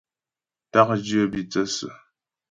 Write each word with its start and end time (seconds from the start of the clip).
Ták 0.71 0.89
dyə́ 1.05 1.25
bî 1.31 1.41
thə́sə 1.51 1.87
ə. 1.91 1.93